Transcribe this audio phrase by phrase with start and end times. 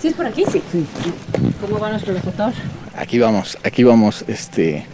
[0.00, 0.44] ¿Sí es por aquí?
[0.50, 0.62] Sí.
[1.60, 2.52] ¿Cómo va nuestro locutor?
[2.96, 4.24] Aquí vamos, aquí vamos.
[4.28, 4.86] Este,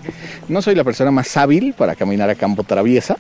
[0.49, 3.17] no soy la persona más hábil para caminar a campo traviesa.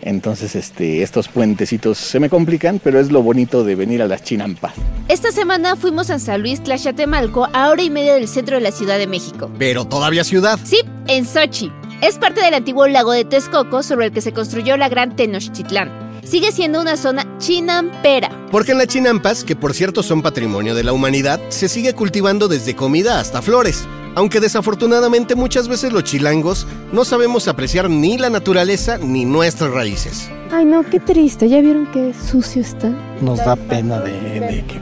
[0.00, 4.22] Entonces, este, estos puentecitos se me complican, pero es lo bonito de venir a las
[4.22, 4.72] chinampas.
[5.08, 8.72] Esta semana fuimos a San Luis Tlaxatemalco, a hora y media del centro de la
[8.72, 9.50] Ciudad de México.
[9.58, 10.58] Pero todavía ciudad.
[10.64, 11.70] Sí, en Sochi.
[12.00, 16.20] Es parte del antiguo lago de Texcoco sobre el que se construyó la gran Tenochtitlán.
[16.24, 18.30] Sigue siendo una zona chinampera.
[18.50, 22.46] Porque en las chinampas, que por cierto son patrimonio de la humanidad, se sigue cultivando
[22.48, 23.86] desde comida hasta flores.
[24.14, 30.30] Aunque desafortunadamente muchas veces los chilangos no sabemos apreciar ni la naturaleza ni nuestras raíces.
[30.52, 31.48] Ay, no, qué triste.
[31.48, 32.90] ¿Ya vieron qué sucio está?
[33.20, 34.80] Nos da pena de, de que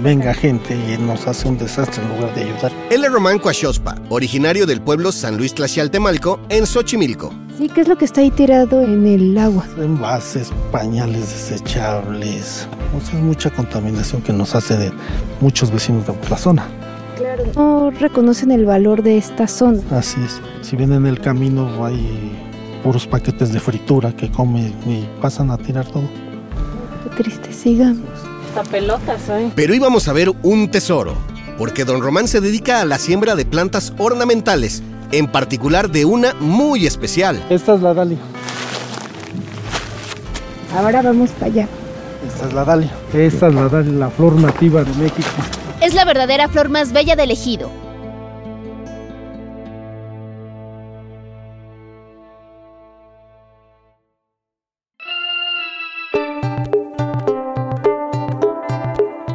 [0.00, 2.72] venga gente y nos hace un desastre en lugar de ayudar.
[2.90, 7.32] Él es Román Cuachospa, originario del pueblo San Luis Tlaxialtemalco, en Xochimilco.
[7.58, 9.66] Sí, ¿qué es lo que está ahí tirado en el agua?
[9.76, 11.28] Envases, pañales
[12.00, 14.92] O sea, es mucha contaminación que nos hace de
[15.40, 16.66] muchos vecinos de la zona.
[17.16, 17.44] Claro.
[17.54, 19.80] No reconocen el valor de esta zona.
[19.90, 20.40] Así es.
[20.62, 22.32] Si vienen en el camino hay
[22.82, 26.08] puros paquetes de fritura que comen y pasan a tirar todo.
[27.04, 28.08] Qué triste, sigamos.
[28.48, 29.52] Hasta pelotas hoy.
[29.54, 31.14] Pero íbamos a ver un tesoro,
[31.58, 36.34] porque don Román se dedica a la siembra de plantas ornamentales, en particular de una
[36.34, 37.42] muy especial.
[37.50, 38.18] Esta es la dalia.
[40.76, 41.68] Ahora vamos para allá.
[42.26, 42.90] Esta es la dalia.
[43.12, 45.28] Esta es la dalia, la flor nativa de México.
[45.80, 47.70] Es la verdadera flor más bella del ejido.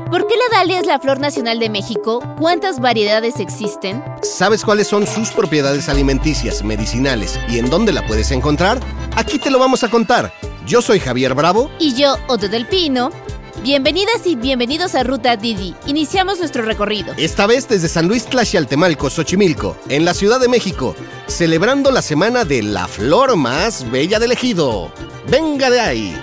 [0.10, 2.24] ¿Por qué la dalia es la flor nacional de México?
[2.40, 4.02] ¿Cuántas variedades existen?
[4.22, 8.80] ¿Sabes cuáles son sus propiedades alimenticias, medicinales y en dónde la puedes encontrar?
[9.16, 10.32] Aquí te lo vamos a contar.
[10.68, 11.72] Yo soy Javier Bravo.
[11.80, 13.10] Y yo, Otto del Pino.
[13.64, 15.74] Bienvenidas y bienvenidos a Ruta Didi.
[15.86, 17.14] Iniciamos nuestro recorrido.
[17.16, 20.94] Esta vez desde San Luis Tlaxialtemalco, Xochimilco, en la Ciudad de México,
[21.28, 24.92] celebrando la semana de la flor más bella del ejido.
[25.30, 26.22] ¡Venga de ahí!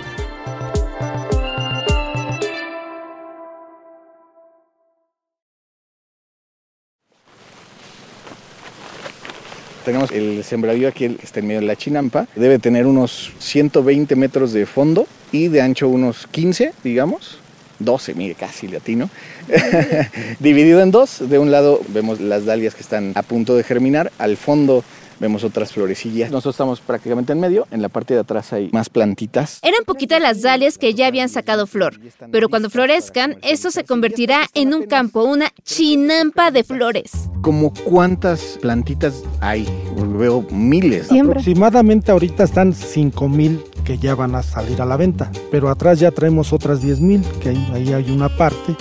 [9.85, 12.27] Tenemos el sembradío aquí que está en medio de la chinampa.
[12.35, 17.37] Debe tener unos 120 metros de fondo y de ancho unos 15, digamos.
[17.77, 19.11] 12, mire, casi latino.
[20.39, 21.29] Dividido en dos.
[21.29, 24.11] De un lado vemos las dalias que están a punto de germinar.
[24.17, 24.83] Al fondo
[25.19, 26.31] vemos otras florecillas.
[26.31, 27.67] Nosotros estamos prácticamente en medio.
[27.71, 29.59] En la parte de atrás hay más plantitas.
[29.61, 31.99] Eran poquitas las dalias que ya habían sacado flor,
[32.31, 37.11] pero cuando florezcan, esto se convertirá en un campo, una chinampa de flores.
[37.41, 39.67] ¿Como cuántas plantitas hay?
[39.95, 41.07] Veo miles.
[41.07, 41.39] Siembra.
[41.39, 46.11] Aproximadamente ahorita están 5000 que ya van a salir a la venta, pero atrás ya
[46.11, 48.75] traemos otras 10000 que ahí, ahí hay una parte.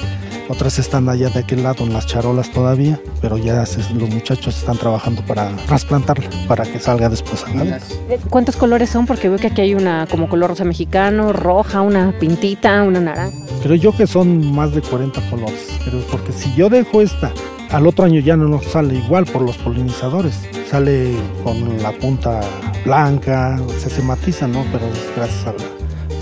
[0.49, 4.57] Otras están allá de aquel lado en las charolas todavía, pero ya se- los muchachos
[4.59, 7.81] están trabajando para trasplantarla, para que salga después a la venta.
[8.29, 9.07] ¿Cuántos colores son?
[9.07, 13.37] Porque veo que aquí hay una como color rosa mexicano, roja, una pintita, una naranja.
[13.63, 17.33] Creo yo que son más de 40 colores, pero porque si yo dejo esta,
[17.71, 20.39] al otro año ya no nos sale igual por los polinizadores.
[20.71, 22.41] Sale con la punta
[22.85, 24.65] blanca, se, se matiza, ¿no?
[24.71, 25.55] Pero es gracias al,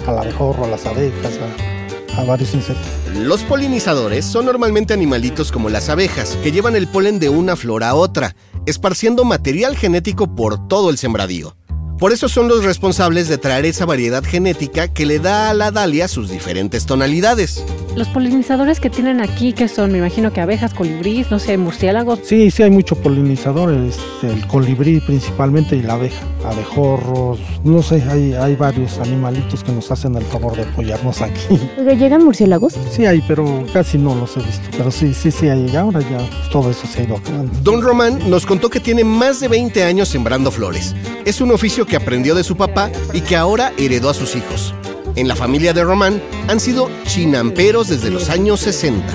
[0.06, 1.71] al abejorro, a las abejas, a,
[2.16, 2.86] a varios insectos.
[3.14, 7.84] Los polinizadores son normalmente animalitos como las abejas, que llevan el polen de una flor
[7.84, 8.34] a otra,
[8.66, 11.56] esparciendo material genético por todo el sembradío.
[11.98, 15.70] Por eso son los responsables de traer esa variedad genética que le da a la
[15.70, 17.64] dalia sus diferentes tonalidades.
[17.96, 19.92] Los polinizadores que tienen aquí, que son?
[19.92, 22.20] Me imagino que abejas, colibrís, no sé, murciélagos.
[22.22, 28.02] Sí, sí hay mucho polinizador, este, el colibrí principalmente y la abeja, abejorros, no sé,
[28.08, 31.58] hay, hay varios animalitos que nos hacen el favor de apoyarnos aquí.
[31.98, 32.78] ¿Llegan murciélagos?
[32.90, 36.18] Sí hay, pero casi no los he visto, pero sí, sí, sí hay, ahora ya
[36.50, 37.52] todo eso se ha ido acabando.
[37.62, 40.94] Don Román nos contó que tiene más de 20 años sembrando flores.
[41.26, 44.74] Es un oficio que aprendió de su papá y que ahora heredó a sus hijos.
[45.14, 49.06] En la familia de Román han sido chinamperos desde los años 60.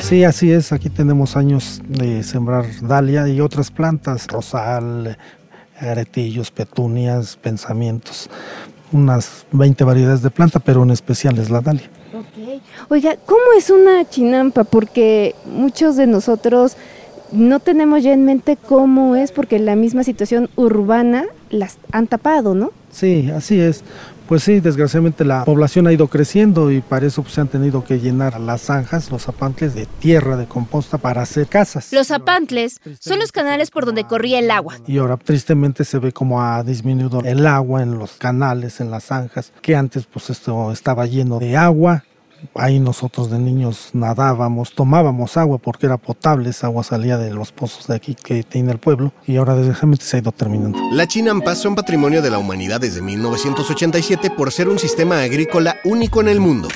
[0.00, 0.70] Sí, así es.
[0.70, 5.16] Aquí tenemos años de sembrar dalia y otras plantas, rosal,
[5.80, 8.28] aretillos, petunias, pensamientos.
[8.92, 11.88] Unas 20 variedades de planta, pero en especial es la dalia.
[12.12, 12.60] Ok.
[12.90, 14.64] Oiga, ¿cómo es una chinampa?
[14.64, 16.76] Porque muchos de nosotros
[17.32, 22.54] no tenemos ya en mente cómo es, porque la misma situación urbana las han tapado,
[22.54, 22.72] ¿no?
[22.90, 23.82] Sí, así es.
[24.28, 27.84] Pues sí, desgraciadamente la población ha ido creciendo y para eso pues, se han tenido
[27.84, 31.92] que llenar las zanjas, los zapantles de tierra, de composta para hacer casas.
[31.92, 34.74] Los zapantles son los canales por donde corría el agua.
[34.86, 39.04] Y ahora tristemente se ve como ha disminuido el agua en los canales, en las
[39.04, 42.04] zanjas, que antes pues esto estaba lleno de agua,
[42.54, 47.52] Ahí nosotros de niños nadábamos, tomábamos agua porque era potable, esa agua salía de los
[47.52, 50.78] pozos de aquí que tiene el pueblo y ahora desgraciadamente se ha ido terminando.
[50.92, 56.20] Las chinampas son patrimonio de la humanidad desde 1987 por ser un sistema agrícola único
[56.20, 56.68] en el mundo.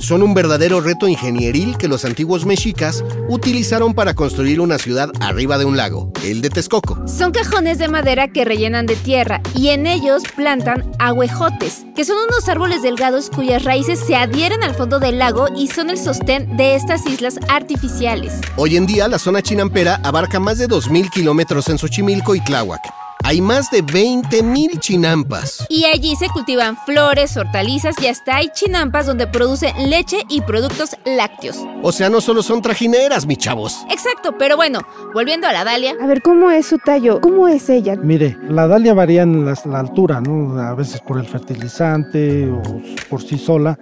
[0.00, 5.58] Son un verdadero reto ingenieril que los antiguos mexicas utilizaron para construir una ciudad arriba
[5.58, 7.06] de un lago, el de Texcoco.
[7.06, 12.16] Son cajones de madera que rellenan de tierra y en ellos plantan aguejotes, que son
[12.28, 16.56] unos árboles delgados cuyas raíces se adhieren al fondo del lago y son el sostén
[16.56, 18.32] de estas islas artificiales.
[18.56, 22.99] Hoy en día la zona chinampera abarca más de 2.000 kilómetros en Xochimilco y Tláhuac.
[23.30, 25.64] Hay más de 20.000 chinampas.
[25.68, 30.96] Y allí se cultivan flores, hortalizas y hasta hay chinampas donde producen leche y productos
[31.04, 31.56] lácteos.
[31.80, 33.86] O sea, no solo son trajineras, mis chavos.
[33.88, 34.80] Exacto, pero bueno,
[35.14, 35.94] volviendo a la Dalia.
[36.02, 37.20] A ver, ¿cómo es su tallo?
[37.20, 37.94] ¿Cómo es ella?
[37.94, 40.60] Mire, la dalia varía en la, la altura, ¿no?
[40.60, 42.60] A veces por el fertilizante o
[43.08, 43.78] por sí sola.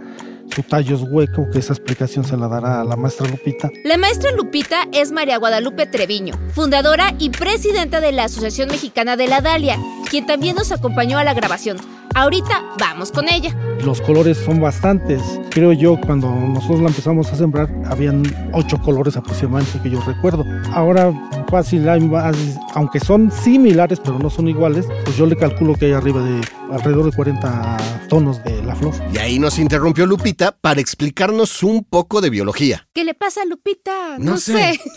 [0.55, 3.71] Su tallo es hueco, que esa explicación se la dará a la maestra Lupita.
[3.85, 9.29] La maestra Lupita es María Guadalupe Treviño, fundadora y presidenta de la Asociación Mexicana de
[9.29, 9.79] la Dalia,
[10.11, 11.79] quien también nos acompañó a la grabación.
[12.15, 13.55] Ahorita vamos con ella.
[13.85, 15.23] Los colores son bastantes.
[15.51, 18.23] Creo yo, cuando nosotros la empezamos a sembrar, habían
[18.53, 20.45] ocho colores aproximadamente que yo recuerdo.
[20.73, 21.13] Ahora
[21.49, 22.37] fácil hay más,
[22.75, 26.41] aunque son similares, pero no son iguales, pues yo le calculo que hay arriba de
[26.71, 27.77] alrededor de 40
[28.09, 28.95] tonos de la flor.
[29.13, 32.89] Y ahí nos interrumpió Lupita para explicarnos un poco de biología.
[32.93, 34.19] ¿Qué le pasa a Lupita?
[34.19, 34.81] No sé.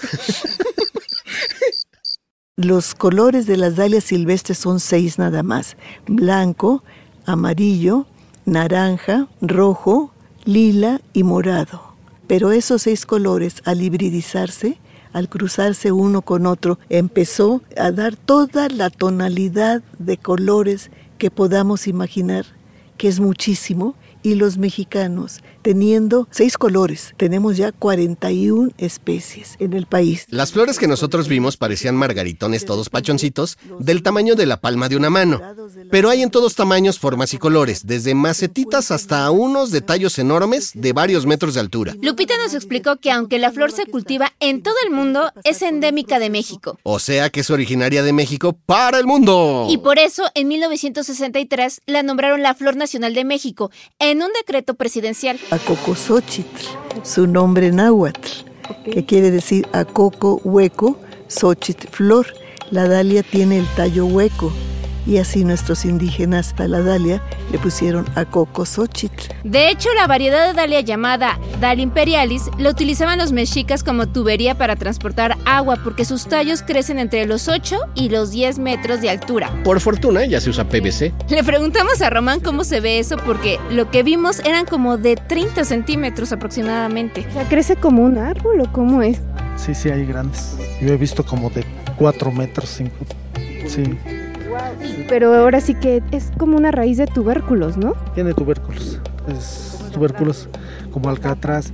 [2.57, 5.77] Los colores de las dalias silvestres son seis nada más.
[6.05, 6.83] Blanco,
[7.25, 8.05] amarillo,
[8.45, 10.13] naranja, rojo,
[10.43, 11.95] lila y morado.
[12.27, 14.77] Pero esos seis colores al hibridizarse,
[15.11, 20.91] al cruzarse uno con otro, empezó a dar toda la tonalidad de colores
[21.21, 22.47] que podamos imaginar,
[22.97, 29.85] que es muchísimo, y los mexicanos, teniendo seis colores, tenemos ya 41 especies en el
[29.85, 30.25] país.
[30.29, 34.95] Las flores que nosotros vimos parecían margaritones todos pachoncitos, del tamaño de la palma de
[34.95, 35.41] una mano.
[35.89, 40.71] Pero hay en todos tamaños, formas y colores, desde macetitas hasta unos de tallos enormes
[40.73, 41.95] de varios metros de altura.
[42.01, 46.19] Lupita nos explicó que aunque la flor se cultiva en todo el mundo, es endémica
[46.19, 46.79] de México.
[46.83, 49.67] O sea que es originaria de México para el mundo.
[49.69, 54.75] Y por eso, en 1963, la nombraron la Flor Nacional de México, en un decreto
[54.75, 55.39] presidencial.
[55.51, 56.65] Acocoxóchitl,
[57.03, 58.45] su nombre náhuatl,
[58.85, 62.25] que quiere decir acoco hueco, xochitl flor.
[62.71, 64.51] La dalia tiene el tallo hueco
[65.05, 67.21] y así nuestros indígenas a la dalia
[67.51, 69.33] le pusieron acocoxóchitl.
[69.43, 74.55] De hecho, la variedad de dalia llamada Dalia imperialis la utilizaban los mexicas como tubería
[74.55, 79.09] para transportar agua porque sus tallos crecen entre los 8 y los 10 metros de
[79.09, 79.51] altura.
[79.63, 81.13] Por fortuna ya se usa PVC.
[81.29, 85.15] Le preguntamos a Román cómo se ve eso porque lo que vimos eran como de
[85.15, 87.25] 30 centímetros aproximadamente.
[87.29, 89.19] O sea, ¿crece como un árbol o cómo es?
[89.55, 90.55] Sí, sí, hay grandes.
[90.81, 91.63] Yo he visto como de
[91.97, 92.91] 4 metros, 5.
[93.67, 93.83] Sí,
[95.07, 97.95] Pero ahora sí que es como una raíz de tubérculos, ¿no?
[98.13, 98.99] tiene tubérculos.
[99.27, 100.47] Es tubérculos
[100.91, 101.71] como alcatraz.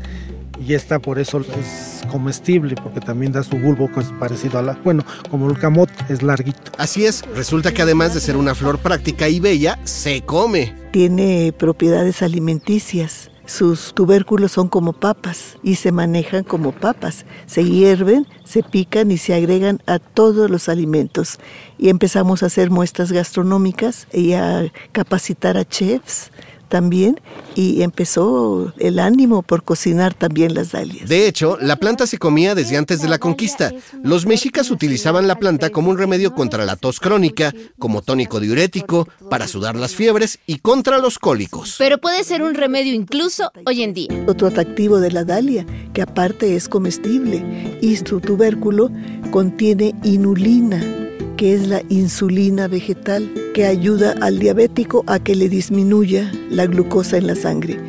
[0.65, 4.63] Y esta por eso es comestible, porque también da su bulbo que es parecido a
[4.63, 4.73] la...
[4.83, 6.71] Bueno, como el camote, es larguito.
[6.79, 10.73] Así es, resulta que además de ser una flor práctica y bella, se come.
[10.91, 13.29] Tiene propiedades alimenticias.
[13.47, 17.25] Sus tubérculos son como papas y se manejan como papas.
[17.45, 21.39] Se hierven, se pican y se agregan a todos los alimentos.
[21.77, 26.29] Y empezamos a hacer muestras gastronómicas y a capacitar a chefs
[26.67, 27.19] también.
[27.55, 31.09] Y empezó el ánimo por cocinar también las dalias.
[31.09, 33.71] De hecho, la planta se comía desde antes de la conquista.
[34.03, 39.07] Los mexicas utilizaban la planta como un remedio contra la tos crónica, como tónico diurético,
[39.29, 41.75] para sudar las fiebres y contra los cólicos.
[41.77, 44.09] Pero puede ser un remedio incluso hoy en día.
[44.27, 48.91] Otro atractivo de la dalia, que aparte es comestible, y su tubérculo
[49.31, 51.06] contiene inulina,
[51.37, 57.17] que es la insulina vegetal, que ayuda al diabético a que le disminuya la glucosa
[57.17, 57.79] en la sangre.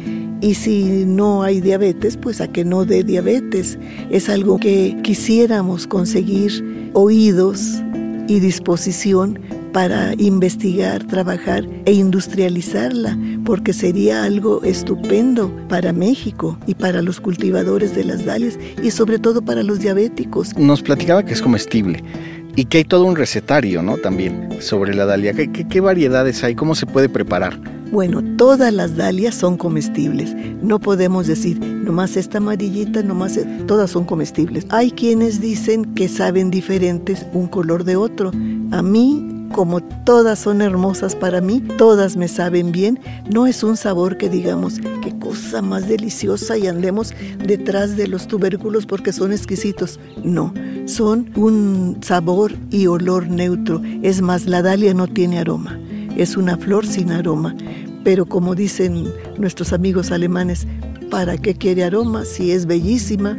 [0.41, 3.79] Y si no hay diabetes, pues a que no dé diabetes.
[4.11, 7.83] Es algo que quisiéramos conseguir oídos
[8.29, 9.41] y disposición
[9.73, 17.95] para investigar, trabajar e industrializarla, porque sería algo estupendo para México y para los cultivadores
[17.95, 20.57] de las dalias y sobre todo para los diabéticos.
[20.57, 22.03] Nos platicaba que es comestible
[22.59, 23.99] y que hay todo un recetario, ¿no?
[23.99, 25.33] También sobre la dalia.
[25.33, 26.57] ¿Qué, variedades hay?
[26.57, 27.57] ¿Cómo se puede preparar?
[27.93, 30.35] Bueno, todas las dalias son comestibles.
[30.61, 33.45] No podemos decir, nomás esta amarillita, nomás e-".
[33.69, 34.67] todas son comestibles.
[34.71, 38.33] Hay quienes dicen que saben diferentes un color de otro.
[38.73, 43.01] A mí como todas son hermosas para mí, todas me saben bien,
[43.31, 47.15] no es un sabor que digamos, qué cosa más deliciosa y andemos
[47.45, 49.99] detrás de los tubérculos porque son exquisitos.
[50.23, 50.53] No,
[50.87, 53.83] son un sabor y olor neutro.
[54.03, 55.79] Es más, la dalia no tiene aroma,
[56.17, 57.55] es una flor sin aroma.
[58.05, 60.67] Pero como dicen nuestros amigos alemanes,
[61.11, 63.37] ¿para qué quiere aroma si es bellísima?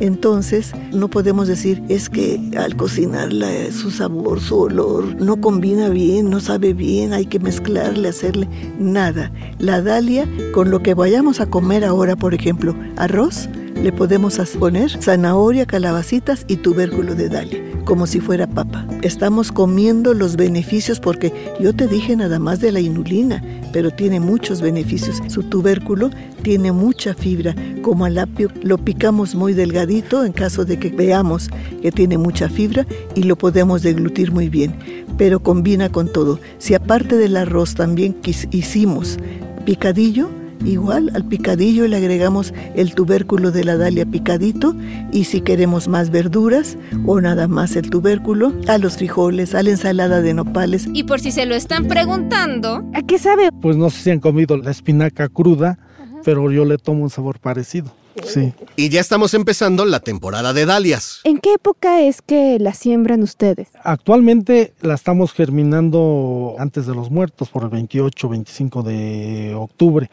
[0.00, 6.30] Entonces, no podemos decir, es que al cocinarla su sabor, su olor, no combina bien,
[6.30, 8.48] no sabe bien, hay que mezclarle, hacerle
[8.78, 9.30] nada.
[9.58, 13.48] La dalia, con lo que vayamos a comer ahora, por ejemplo, arroz,
[13.82, 18.86] le podemos poner zanahoria, calabacitas y tubérculo de dalia, como si fuera papa.
[19.02, 24.20] Estamos comiendo los beneficios porque yo te dije nada más de la inulina, pero tiene
[24.20, 25.20] muchos beneficios.
[25.28, 26.10] Su tubérculo
[26.42, 31.50] tiene mucha fibra, como al apio lo picamos muy delgadito en caso de que veamos
[31.82, 34.74] que tiene mucha fibra y lo podemos deglutir muy bien,
[35.18, 36.40] pero combina con todo.
[36.58, 38.16] Si aparte del arroz también
[38.50, 39.18] hicimos
[39.64, 40.28] picadillo,
[40.64, 44.74] Igual al picadillo le agregamos el tubérculo de la dalia picadito
[45.12, 49.70] y si queremos más verduras o nada más el tubérculo, a los frijoles, a la
[49.70, 50.88] ensalada de nopales.
[50.92, 53.50] Y por si se lo están preguntando, ¿a qué sabe?
[53.60, 55.78] Pues no sé si han comido la espinaca cruda,
[56.24, 57.92] pero yo le tomo un sabor parecido.
[58.22, 58.52] Sí.
[58.76, 61.20] Y ya estamos empezando la temporada de dalias.
[61.24, 63.68] ¿En qué época es que la siembran ustedes?
[63.82, 70.10] Actualmente la estamos germinando antes de los muertos, por el 28, 25 de octubre.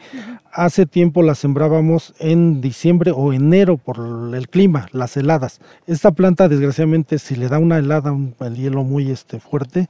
[0.52, 3.98] Hace tiempo la sembrábamos en diciembre o enero por
[4.34, 5.60] el clima, las heladas.
[5.86, 9.88] Esta planta, desgraciadamente, si le da una helada, un, el hielo muy este, fuerte,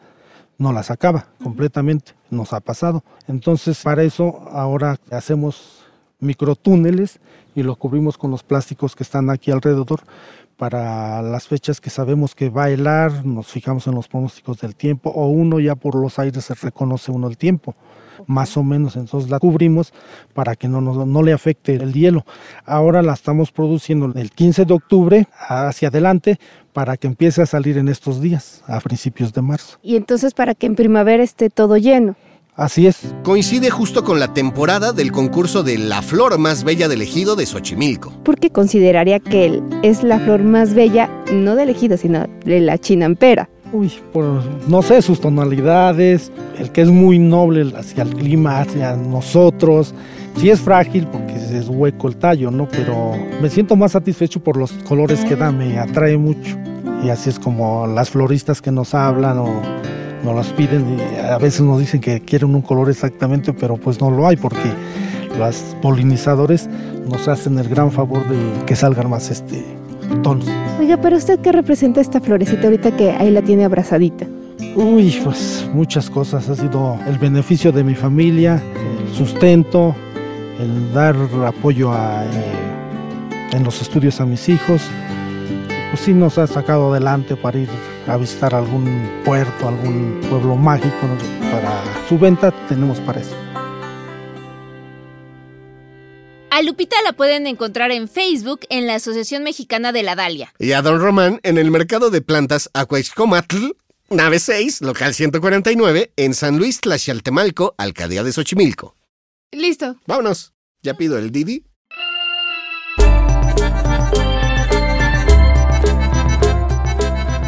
[0.59, 2.13] no la sacaba completamente.
[2.31, 3.03] Nos ha pasado.
[3.27, 5.83] Entonces, para eso ahora hacemos
[6.21, 7.19] microtúneles
[7.55, 10.01] y lo cubrimos con los plásticos que están aquí alrededor
[10.57, 14.77] para las fechas que sabemos que va a helar, nos fijamos en los pronósticos del
[14.77, 17.75] tiempo o uno ya por los aires se reconoce uno el tiempo,
[18.27, 19.93] más o menos, entonces la cubrimos
[20.35, 22.25] para que no, no le afecte el hielo.
[22.65, 26.39] Ahora la estamos produciendo el 15 de octubre hacia adelante
[26.73, 29.79] para que empiece a salir en estos días, a principios de marzo.
[29.83, 32.15] Y entonces para que en primavera esté todo lleno.
[32.55, 33.15] Así es.
[33.23, 37.47] Coincide justo con la temporada del concurso de la flor más bella del ejido de
[37.47, 38.13] Xochimilco.
[38.25, 42.61] ¿Por qué consideraría que él es la flor más bella, no del ejido, sino de
[42.61, 43.49] la chinampera?
[43.73, 48.97] Uy, por, no sé, sus tonalidades, el que es muy noble hacia el clima, hacia
[48.97, 49.95] nosotros.
[50.37, 52.69] Sí es frágil porque es hueco el tallo, ¿no?
[52.69, 56.59] Pero me siento más satisfecho por los colores que da, me atrae mucho.
[57.03, 59.63] Y así es como las floristas que nos hablan o
[60.25, 64.01] nos las piden y a veces nos dicen que quieren un color exactamente, pero pues
[64.01, 64.73] no lo hay porque
[65.39, 66.69] los polinizadores
[67.09, 69.65] nos hacen el gran favor de que salgan más este
[70.23, 70.47] tonos.
[70.79, 74.27] Oiga, pero usted qué representa esta florecita ahorita que ahí la tiene abrazadita?
[74.77, 76.49] Uy, pues muchas cosas.
[76.49, 78.63] Ha sido el beneficio de mi familia,
[79.09, 79.95] el sustento,
[80.61, 84.83] el dar apoyo a, eh, en los estudios a mis hijos.
[85.93, 87.69] Pues sí nos ha sacado adelante para ir
[88.07, 91.07] a visitar algún puerto, algún pueblo mágico.
[91.53, 93.37] Para su venta tenemos para eso.
[96.49, 100.55] A Lupita la pueden encontrar en Facebook en la Asociación Mexicana de la Dalia.
[100.59, 103.73] Y a Don Román en el Mercado de Plantas Acuaixcomatl,
[104.09, 108.97] nave 6, local 149, en San Luis Tlaxialtemalco, Alcaldía de Xochimilco.
[109.51, 109.97] Listo.
[110.07, 110.55] Vámonos.
[110.83, 111.67] Ya pido el Didi.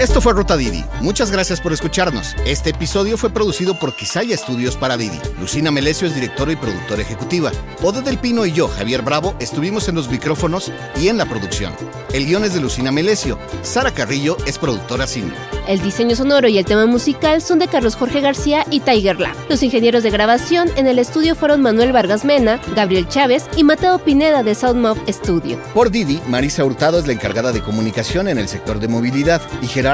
[0.05, 0.85] Esto fue Ruta Didi.
[1.01, 2.37] Muchas gracias por escucharnos.
[2.45, 5.19] Este episodio fue producido por Quisaya Estudios para Didi.
[5.41, 7.51] Lucina Melesio es directora y productora ejecutiva.
[7.83, 10.71] Ode del Pino y yo, Javier Bravo, estuvimos en los micrófonos
[11.01, 11.73] y en la producción.
[12.13, 13.39] El guion es de Lucina Melesio.
[13.63, 15.35] Sara Carrillo es productora senior.
[15.67, 19.35] El diseño sonoro y el tema musical son de Carlos Jorge García y Tiger Lab.
[19.49, 23.99] Los ingenieros de grabación en el estudio fueron Manuel Vargas Mena, Gabriel Chávez y Mateo
[23.99, 25.59] Pineda de Soundmob Studio.
[25.73, 29.67] Por Didi, Marisa Hurtado es la encargada de comunicación en el sector de movilidad y
[29.67, 29.94] Gerardo